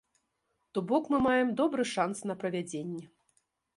То 0.71 0.81
бок 0.91 1.03
мы 1.13 1.19
маем 1.27 1.53
добры 1.61 1.85
шанс 1.93 2.25
на 2.31 2.37
правядзенне. 2.45 3.05